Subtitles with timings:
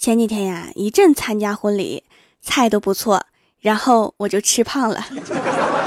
[0.00, 2.04] 前几天呀，一阵参加婚礼，
[2.40, 3.26] 菜都不错，
[3.60, 5.04] 然后我就吃胖了。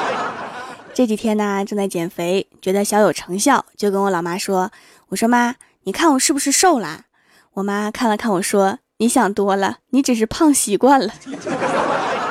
[0.94, 4.72] 这几天呢，正在减肥，觉得小有成效，就跟我老妈说
[5.10, 5.56] ：“我说妈，
[5.86, 7.06] 你看我是不是瘦了？”
[7.54, 11.12] 我妈看了看我说：“你想多了，你只是胖习惯了。”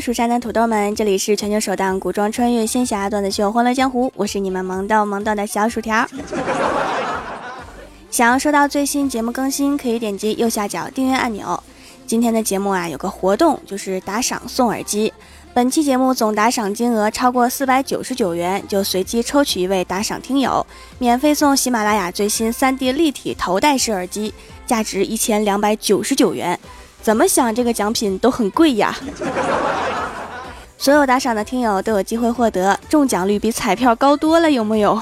[0.00, 6.08] 蜀山的土豆们，这里是全球首档古装穿越仙侠段子秀《欢乐江湖》，我是你们萌到萌到的小薯条。
[8.10, 11.62] 想要收到最新节目更新，可以点击右下角订阅按钮。
[12.06, 15.12] 今天的节目啊，有个活动，就是打赏送耳机。
[15.52, 20.66] 本期节目总打赏金额超过四百九十九元，就随机抽取一位打赏听友，
[20.98, 24.32] 免费送喜马拉雅最新三 D 立体头戴式耳机，
[24.66, 26.58] 价值一千两百九十九元。
[27.02, 28.94] 怎么想这个奖品都很贵呀！
[30.76, 35.00] 所有打赏的听友都有机会获得，中奖率比彩票高多了，有木有？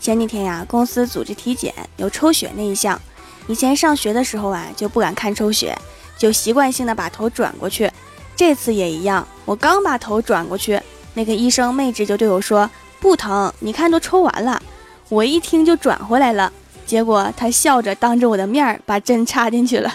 [0.00, 3.00] 前几天呀，公司组织体检，有抽血那一项。
[3.46, 5.76] 以前上学的时候啊，就不敢看抽血，
[6.16, 7.90] 就习惯性的把头转过去。
[8.34, 10.80] 这次也一样，我刚把头转过去，
[11.14, 12.68] 那个医生妹纸就对我说。
[13.00, 14.60] 不疼，你看都抽完了，
[15.08, 16.52] 我一听就转回来了。
[16.84, 19.92] 结果他笑着当着我的面儿把针插进去了，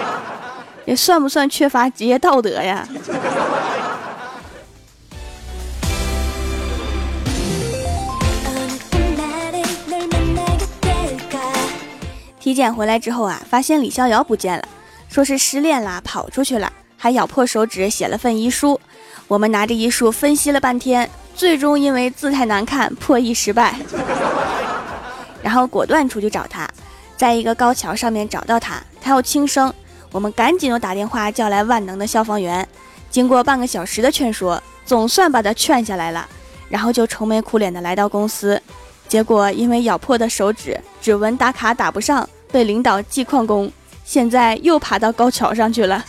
[0.84, 2.86] 也算不算缺乏职业道德呀？
[12.38, 14.68] 体检回来之后啊，发现李逍遥不见了，
[15.08, 18.80] 说是失恋啦，跑出去了，还咬破手指写了份遗书。
[19.28, 21.08] 我们拿着遗书分析了半天。
[21.34, 23.74] 最终因为字太难看，破译失败，
[25.42, 26.66] 然后果断出去找他，
[27.14, 29.70] 在一个高桥上面找到他，他要轻生，
[30.12, 32.66] 我们赶紧又打电话叫来万能的消防员，
[33.10, 36.26] 经过半个小时的劝说，总算把他劝下来了，
[36.70, 38.58] 然后就愁眉苦脸的来到公司，
[39.06, 43.70] 结果因为咬破的手指，指纹打卡打不上，被领导记旷工，
[44.06, 46.02] 现在又爬到高桥上去了。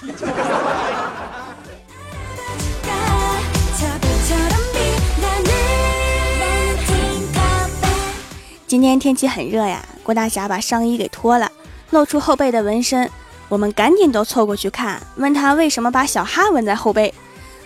[8.68, 11.50] 今天天气很热呀，郭大侠把上衣给脱了，
[11.92, 13.10] 露出后背的纹身。
[13.48, 17.14] 我们赶紧都凑过去看，问他为什么把小哈纹在后背。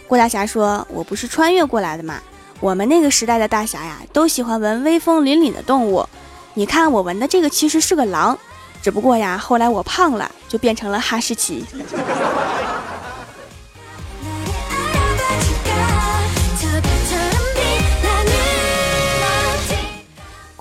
[0.08, 2.20] 郭大侠说：“我不是穿越过来的嘛，
[2.60, 6.08] 我们那个时代的大侠呀，都喜欢纹威风凛凛的动物。
[6.54, 8.38] 你看我纹的这个其实是个狼，
[8.84, 11.66] 只不过呀，后来我胖了，就变成了哈士奇。”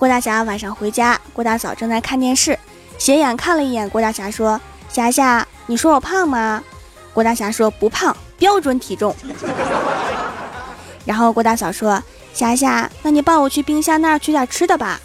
[0.01, 2.57] 郭大侠晚上回家，郭大嫂正在看电视，
[2.97, 6.63] 斜眼看了一眼郭大侠，说：“霞霞，你说我胖吗？”
[7.13, 9.15] 郭大侠说：“不胖，标准体重。
[11.05, 12.01] ”然后郭大嫂说
[12.33, 14.99] ：“霞霞，那你抱我去冰箱那儿取点吃的吧。”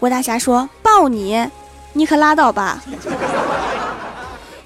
[0.00, 1.48] 郭大侠说：“抱你？
[1.92, 2.82] 你可拉倒吧。”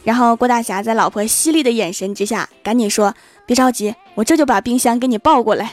[0.05, 3.15] 然后郭大侠在老婆犀利的眼神之下，赶紧说
[3.45, 5.73] ：“别着急，我这就把冰箱给你抱过来。”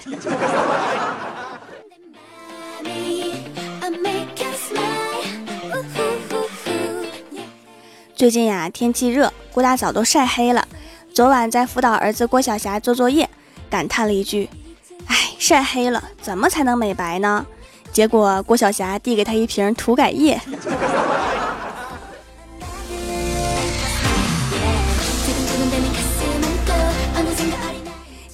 [8.24, 10.66] 最近呀，天气热，郭大嫂都晒黑了。
[11.14, 13.30] 昨晚在辅导儿子郭晓霞做作业，
[13.70, 14.50] 感叹了一句
[15.08, 17.46] ：“哎，晒黑了，怎么才能美白呢？”
[17.92, 20.40] 结果郭晓霞递给他一瓶涂改液。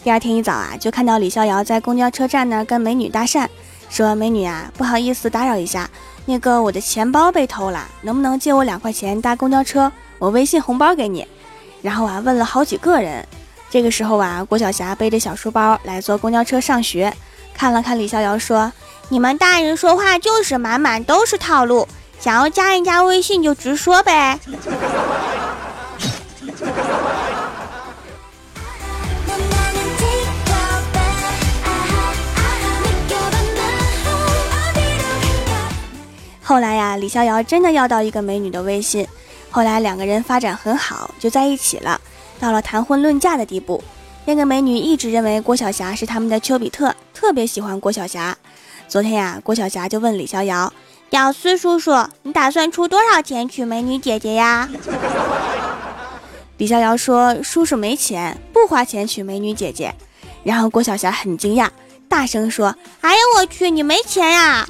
[0.03, 3.47] 第二天一早啊，就看到李逍遥在公交车站那跟美女搭讪，
[3.89, 5.89] 说：“美女啊，不好意思打扰一下。”
[6.25, 9.91] 那个我的钱包被偷了，能不能借我两块钱搭公交车？
[10.19, 11.27] 我微信红包给你。
[11.81, 13.25] 然后啊，问了好几个人。
[13.71, 17.11] 这个时候啊，郭晓霞背着小书包来坐公交车上学，
[17.53, 18.71] 看了看李逍遥，说
[19.09, 21.87] ：“你们大人说话就是满满都是套路，
[22.19, 24.39] 想要加一加微信就直说呗。”
[36.49, 39.07] 后来呀，李逍遥真的要到一个美女的微信，
[39.51, 42.01] 后来两个人发展很好，就在一起了，
[42.39, 43.83] 到了谈婚论嫁的地步。
[44.25, 48.35] 那个美女一直认为郭晓霞是他们的丘比特，特别喜欢郭晓霞。
[48.87, 50.73] 昨天呀，郭晓霞就问李逍遥
[51.07, 54.67] ：“屌丝叔叔，你打算出多少钱娶美女姐姐呀？”
[56.57, 59.93] 李逍遥说：“叔叔没钱，不花钱娶美女姐姐。”
[60.43, 61.69] 然后郭晓霞很惊讶，
[62.07, 64.67] 大声说：“哎呀，我去，你没钱呀！”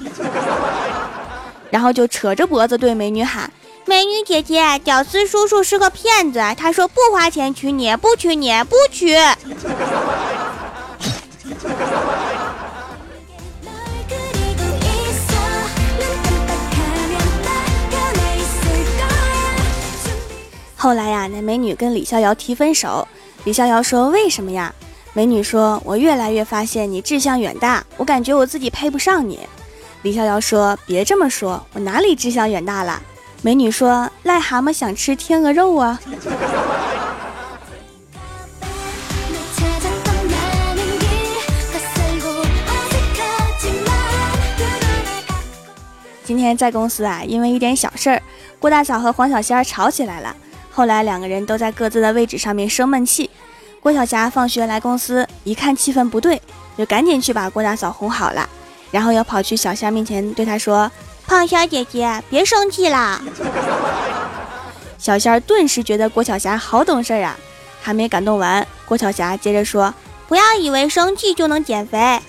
[1.70, 3.52] 然后就扯着脖子对美女喊
[3.86, 9.16] ：“美女姐姐，屌丝叔叔是个骗子，他说不花钱娶你，不娶你，不娶。”
[20.76, 23.06] 后来呀，那美女跟李逍遥提分手，
[23.44, 24.74] 李逍遥说：“为什么呀？”
[25.14, 29.40] 美女说：“我越来越发现你志向远大，我感觉我自己配不上你。”
[30.02, 33.02] 李逍遥说：“别这么说，我哪里志向远大了？”
[33.44, 36.00] 美女说：“癞蛤蟆想吃天鹅肉啊。
[46.24, 48.22] ”今天在公司啊，因为一点小事儿，
[48.60, 50.34] 郭大嫂和黄小仙吵起来了。
[50.72, 53.30] 后来两个人都在各自的位置上面生闷气。
[53.82, 56.42] 郭晓霞放学来公司，一看气氛不对，
[56.78, 58.48] 就赶紧去把郭大嫂哄好了，
[58.92, 60.92] 然后又跑去小仙面前对她说
[61.28, 63.22] ：“胖仙姐姐，别生气啦。
[64.98, 67.38] ”小仙儿顿时觉得郭晓霞好懂事啊。
[67.82, 69.94] 还没感动完，郭晓霞接着说
[70.28, 72.20] ：“不要以为生气就能减肥。”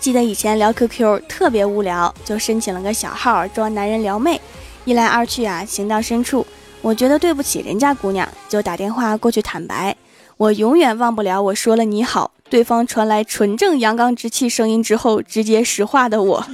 [0.00, 4.40] 记得以前聊 QQ 特别无聊，就申请了个小号装男人撩妹。
[4.88, 6.46] 一来二去啊，情到深处，
[6.80, 9.94] 我觉得对不起人家姑娘，就打电话过去坦白。
[10.38, 16.46] 我永远忘不了我说了你好，对方传来纯正阳刚之气声音之后，直接石化的我。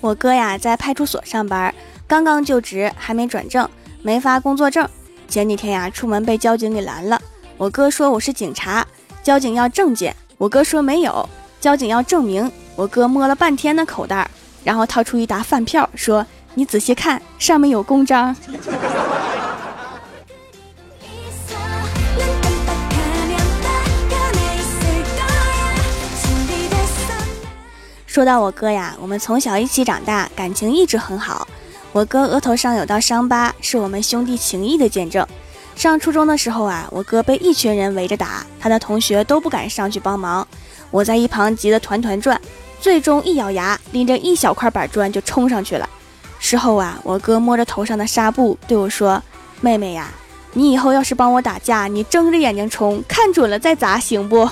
[0.00, 1.72] 我哥呀，在派出所上班，
[2.08, 3.68] 刚刚就职，还没转正。
[4.02, 4.88] 没发工作证，
[5.28, 7.22] 前几天呀，出门被交警给拦了。
[7.60, 8.86] 我哥说我是警察，
[9.22, 11.28] 交警要证件，我哥说没有，
[11.60, 12.50] 交警要证明。
[12.74, 14.30] 我哥摸了半天的口袋，
[14.64, 16.26] 然后掏出一沓饭票，说
[16.56, 18.34] ：“你仔细看，上面有公章。”
[28.06, 31.46] 说到我哥呀，我们从小一起长大，感情一直很好。
[31.92, 35.26] 我哥额头上有道伤疤，是我们兄弟情谊的见证。
[35.80, 40.46] 上初中的时候啊，我哥被一群人围着打，他的同学都不敢上去帮忙，
[40.90, 42.38] 我在一旁急得团团转，
[42.78, 45.88] 最终一咬牙，拎着一小块板砖就冲上去了。
[46.38, 49.22] 事后啊，我哥摸着头上的纱布对我说
[49.62, 50.08] ：“妹妹呀，
[50.52, 54.46] 你以后要是帮我打架，你睁着眼睛冲，看准了再砸，行不？”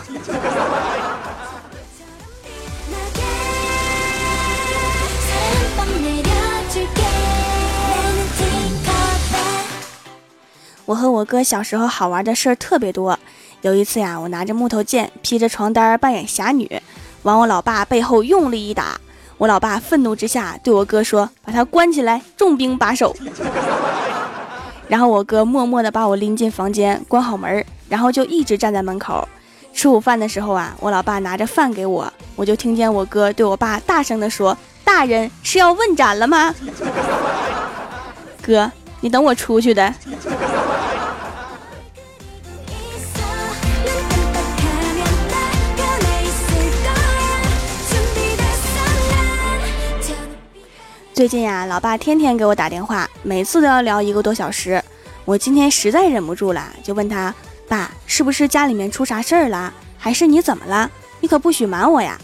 [10.88, 13.18] 我和我哥小时候好玩的事儿特别多。
[13.60, 16.80] 有一次呀，我拿着木头剑，披着床单扮演侠女，
[17.24, 18.98] 往我老爸背后用力一打。
[19.36, 23.14] 我老爸愤怒之下对我哥说：“把他关起来，重兵把守。
[24.88, 29.28] ”然后我哥默默地把我拎进房间，关好门，然后就一直站在门口。
[29.74, 36.54] 吃午饭的时候啊，我老爸拿着饭给我，我就听见我哥对我爸大声地说：“大人是要问斩了吗？”
[38.40, 39.94] 哥，你等我出去的。
[51.18, 54.80] 最近呀，老爸天天给我打电话，每次都要聊一个多小时。
[55.24, 57.34] 我今天实在忍不住了，就问他
[57.66, 59.74] ：“爸，是不是家里面出啥事儿了？
[59.98, 60.88] 还是你怎么了？
[61.18, 62.16] 你可不许瞒我呀！”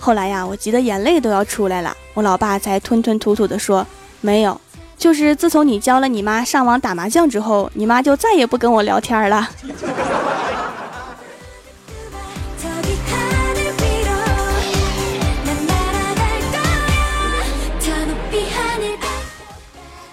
[0.00, 3.86] 后来呀，我急得眼泪都要出来了，我老爸才吞吞吐吐地说
[4.22, 4.58] ：“没有，
[4.96, 9.46] 就是自从你教了你妈上网打麻将之后，你妈就再也不跟我聊天了。”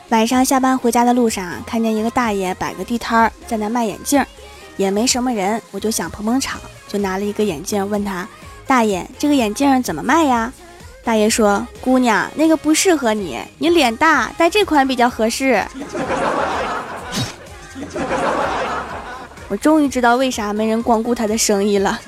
[0.09, 4.23] 晚上下班回家的路上，看见一个大爷摆个地摊儿，在那卖眼镜，
[4.77, 8.27] 也没什么人，我就想捧捧场，就拿了一个眼镜问他
[8.67, 10.53] ：“大爷，这个眼镜怎么卖呀？”
[11.03, 15.63] 大爷说：“姑娘，那个不适合你，你脸大，戴这款比较合适。”
[19.49, 21.99] 我终于知道为啥没人光顾他的生意了。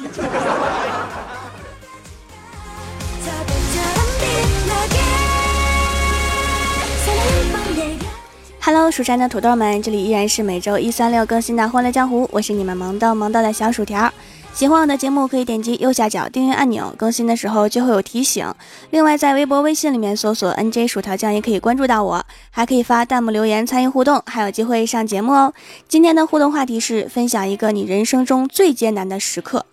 [8.67, 14.11] Hello，蜀山的土豆们，这里依然是每周一、三、六更新的《欢乐江湖》，我是你们萌豆萌豆的小薯条。
[14.53, 18.53] 喜欢我的节目，可以点击右下角订阅按钮，更新的时候就会有提醒。
[18.89, 22.21] 另外，在微博、微信里面搜索 “nj 薯条酱”也可以关注到我，
[22.51, 25.53] 还可以发弹幕留言参与互动，还有机会上节目哦。
[25.87, 29.65] 今天的互动话题是分享一个你人生中最艰难的时刻。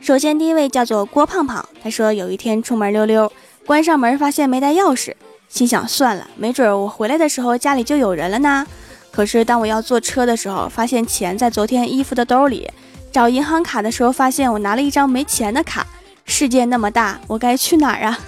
[0.00, 3.32] 首先，第一位叫做郭胖胖，他说有一天出门溜溜，
[3.64, 5.14] 关上门发现没带钥匙，
[5.52, 8.66] 心想算了，没准我回来的时候家里就有人了呢。
[9.10, 12.70] 可是当我要坐车的时候，发现钱在昨天衣服的兜里。
[13.12, 15.86] 找银行卡的时候，发现我拿了一张没钱的卡。
[16.24, 18.18] 世界那么大，我该去哪儿啊？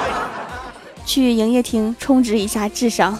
[1.04, 3.18] 去营业厅充值一下智商。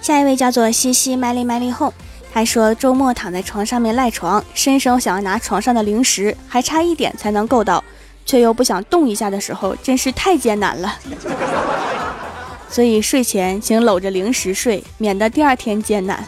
[0.00, 1.92] 下一位叫做西西麦丽麦丽哄，
[2.32, 7.82] 还说周末躺在床上面赖床，伸手想要拿床上的零食，还差一点才能够到，
[8.24, 10.96] 却又不想动一下的时候，真是太艰难了。
[12.68, 16.24] 所以睡前请搂着零食睡，免得第二天艰难。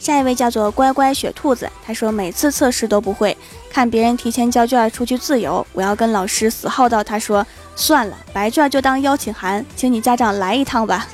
[0.00, 3.36] 下一位叫做乖乖雪兔子，他说每次测试都不会，
[3.70, 7.46] 看别人提前交卷出去自由，我要跟老师死耗到他说
[7.80, 11.06] 算了，白卷就当邀请函，请你家长来一趟吧。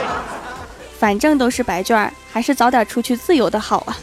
[1.00, 3.96] 反正都是白卷，还是早点出去自由的好啊。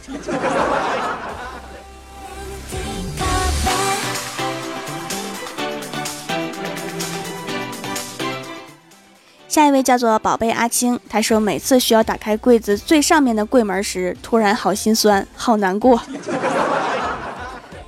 [9.48, 16.02] 下一位叫做宝贝阿青，他说每次需要打开柜子最上面的柜门时，突然好心酸，好难过。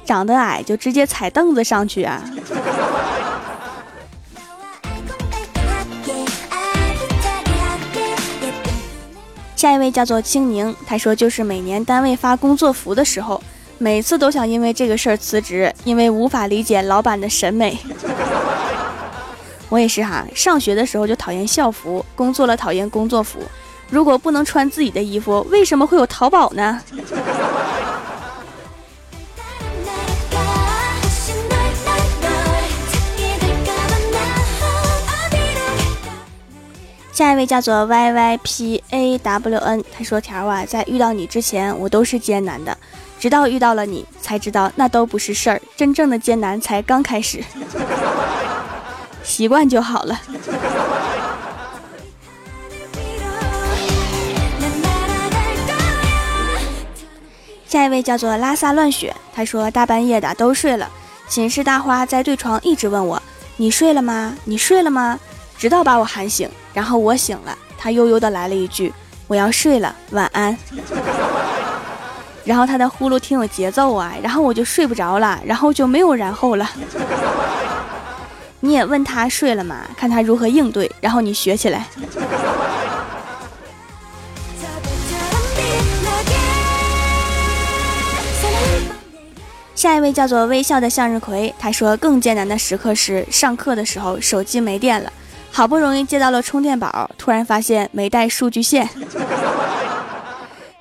[0.05, 2.24] 长得矮就直接踩凳子上去啊！
[9.60, 13.44] 下一位叫做青宁，他说就是每年单位发工作服的时候，
[13.78, 17.78] 每次都想因为这个事儿辞职，因为无法理解老板的审美。
[19.68, 23.42] 我也是哈，上学的时候就讨厌校服，工作了讨厌工作服。
[23.89, 26.82] 如果不能穿自己的衣服，为什么会有淘宝呢？
[37.20, 42.78] 下一位叫做 Y Y P A W N，他说：“条啊，在遇到你之前，我都是艰难的，
[43.20, 47.44] 直到遇到了你，才知道那都不是事儿，真正的艰难才刚开始。”
[49.22, 50.22] 习惯就好了。
[57.68, 60.90] 下一位叫做拉萨乱雪，他说大半夜的都睡了，
[61.28, 63.22] 寝室大花在对床一直问我
[63.60, 64.38] ：“你睡了吗？
[64.46, 65.20] 你睡了吗？”
[65.60, 68.94] 直到把我喊醒，然后我醒了，他悠悠的来了一句
[69.28, 70.58] ：“我要睡了，晚安。
[72.46, 76.72] ”然后他的呼噜挺有节奏啊，然后我就睡不着了，然后就没有然后了。
[78.62, 79.82] 你也问他睡了吗？
[79.98, 81.86] 看他如何应对，然后你学起来。
[89.75, 95.12] 下一位叫做微笑的向日葵，他说更艰难的时刻是上课的时候手机没电了，
[95.51, 98.88] 好不容易接到了充电宝，突然发现没带数据线。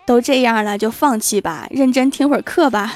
[0.06, 2.94] 都这样了就放弃吧，认真听会儿课吧。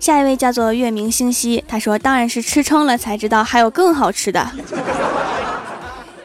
[0.00, 4.50] 下一位叫做月明星稀，他说：“当然是吃撑了才知道还有更好吃的，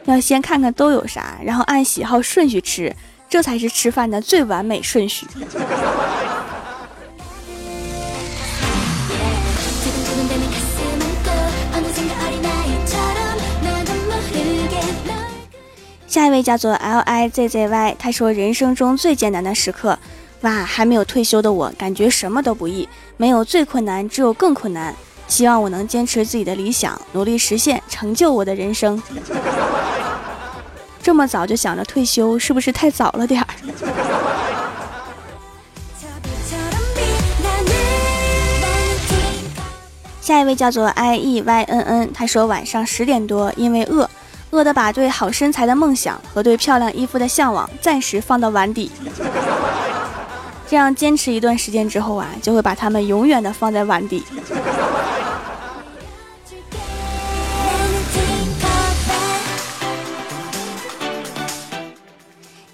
[0.04, 2.94] 要先看看都有啥，然后按喜好顺序吃，
[3.28, 5.26] 这才是吃饭的最完美顺序。”
[16.10, 19.96] 下一位叫做 L I Z Z Y，他说：“人生中最艰难的时刻。”
[20.42, 22.88] 哇，还没有退休的我，感觉什么都不易。
[23.16, 24.92] 没有最困难，只有更困难。
[25.28, 29.00] 希望我能坚持自己的理想，努力实现，成就我的人生。
[31.00, 33.46] 这么早就想着退休，是不是太早了点儿？
[40.20, 44.10] 下一位叫做 I E Y N N，他说晚上十点多，因为饿，
[44.50, 48.90] 饿得把对好身材的梦想和对漂亮衣服的向往暂时放到碗底。
[50.68, 54.24] 这样坚持一段时间之后啊，就会把它们永远的放在碗底。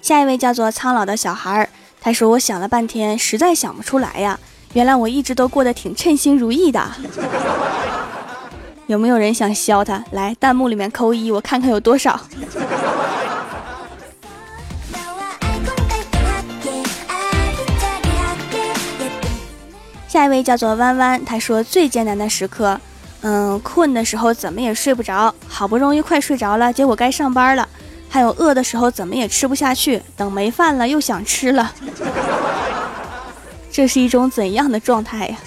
[0.01, 1.69] 下一位叫做苍老的小孩儿，
[1.99, 4.39] 他说：“我想了半天，实在想不出来呀。
[4.73, 6.81] 原来我一直都过得挺称心如意的。
[8.87, 12.19] 有没有人想削他来弹幕里面扣一我看看有多少。
[20.07, 22.79] 下一位叫做弯弯他说最艰难的时刻
[23.21, 27.67] 嗯困的时候怎么也睡不着好不容易快睡着了结果该上班了
[28.09, 31.71] 还有饿的时候怎么也吃不下去等没饭了又想吃了。
[33.69, 35.37] 这是一种怎样的状态呀？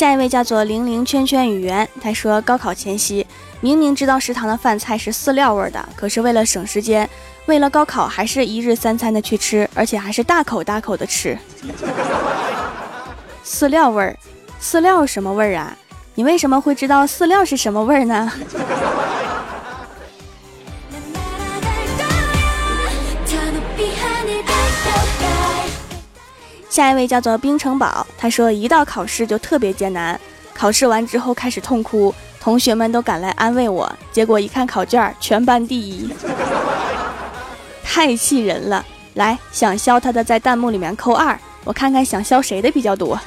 [0.00, 3.26] 下一位叫做零零圈圈语言，他说高考前夕，
[3.60, 7.06] 明明知道食堂的饭菜是饲料味儿的，可是为了省时间，
[7.44, 11.36] 为了高考，还是一日三餐的去吃，而且还是大口大口的吃。
[13.44, 14.16] 饲料味儿，
[14.58, 15.76] 饲料什么味儿啊？
[16.14, 18.32] 你为什么会知道饲料是什么味儿呢？
[26.70, 30.18] 下一位叫做冰城堡，他说一到考试就特别艰难，
[30.54, 36.08] 考试完之后开始痛哭，同学们都赶来安慰我，结果一看考卷，全班第一，
[37.82, 38.86] 太气人了！
[39.14, 43.18] 来，想削他的在弹幕里面扣二，我看看想削谁的比较多。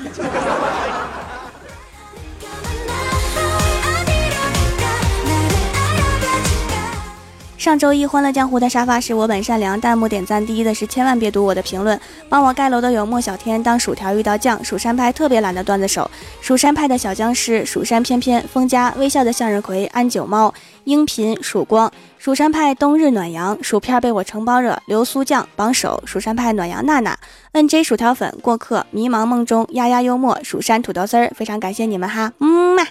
[7.63, 11.97] 上周一《欢乐江湖》的沙发是我本善良，弹幕点赞第一的是千万别读我的评论。
[12.27, 20.53] 帮我盖楼的有莫小天，当薯条遇到酱，蜀山派特别懒的段子手，蜀山派的小僵尸，蜀山翩翩，风家微笑的向日葵，安九猫，
[20.83, 27.17] 音频曙光，蜀山派冬日暖阳，薯片被我承包惹，流苏酱榜首，蜀山派暖阳娜娜
[27.53, 32.83] ，NJ 薯条粉过客，迷茫梦中丫丫幽默，蜀山土豆丝儿，非常感谢你们哈，嗯嘛。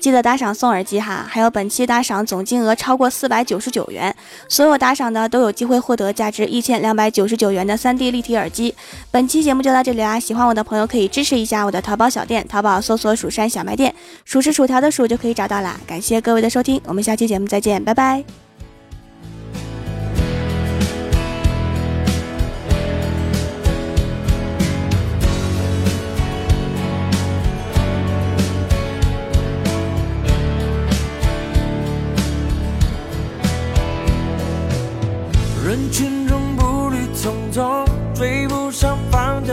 [0.00, 4.14] 记得打赏送耳机哈，还有本期打赏总金额超过四百九十九元，
[4.48, 8.74] 所有打赏的都有机会获得价值一千两百九十九元的三 D 立体耳机。
[9.10, 15.78] 本期节目就到这里啦，喜欢我的朋友可以支持一下我的淘宝小店，淘宝搜索“蜀山小卖店”，数是薯条的数就可以找到啦。
[15.86, 18.49] 感谢各位的收听，我们下期节目再见，拜拜。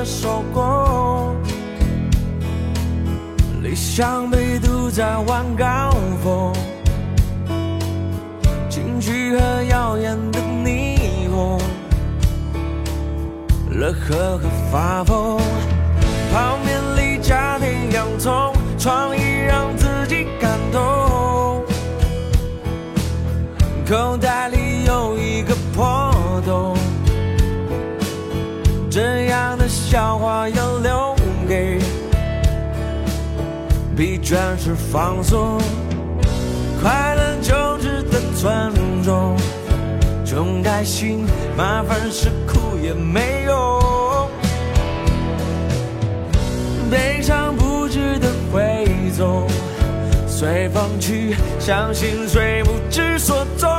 [0.08, 1.36] 放假收工，
[3.62, 5.92] 理想被堵在晚高
[6.24, 6.54] 峰，
[8.70, 11.60] 情绪和耀眼的霓虹，
[13.70, 15.38] 乐呵和发疯，
[29.98, 31.16] 笑话要留
[31.48, 31.80] 给
[33.96, 35.60] 疲倦时放松。
[36.80, 38.72] 快乐就值得尊
[39.04, 39.36] 重，
[40.24, 41.26] 穷开心，
[41.58, 44.30] 麻烦是苦也没用。
[46.92, 48.86] 悲伤不值得挥
[49.18, 49.48] 走，
[50.28, 53.77] 随风去，相信谁不知所踪。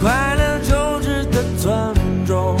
[0.00, 1.94] 快乐就值得尊
[2.26, 2.56] 重。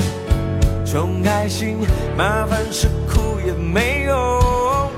[0.84, 1.78] 穷开心，
[2.16, 4.90] 麻烦是苦也没用。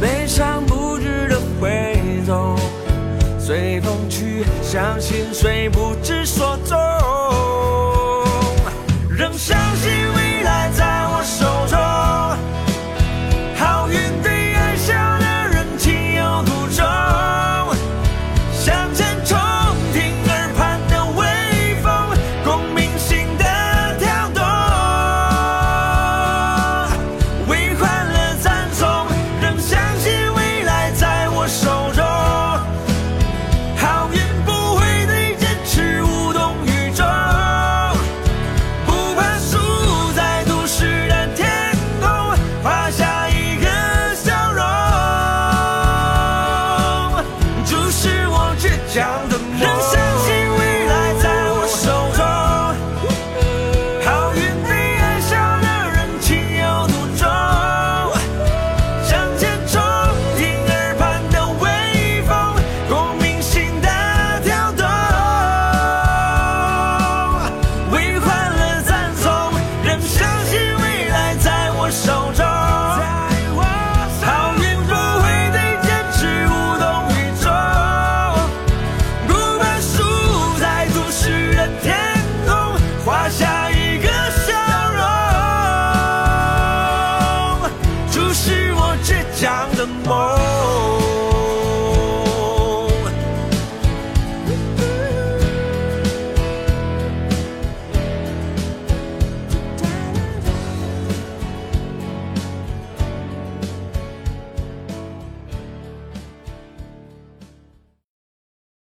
[0.00, 2.56] 悲伤不值得回走，
[3.38, 6.78] 随风去，相信谁不知所踪。
[9.08, 10.19] 仍相信。